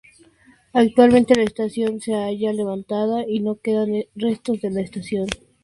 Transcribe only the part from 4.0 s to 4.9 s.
restos de la